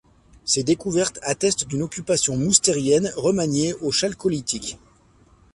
[0.45, 4.79] Ces découvertes attestent d’une occupation moustérienne remaniée au Chalcolithique.